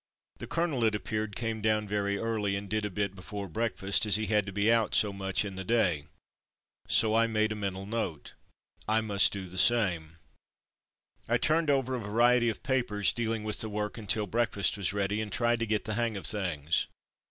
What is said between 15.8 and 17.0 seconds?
the hang of things.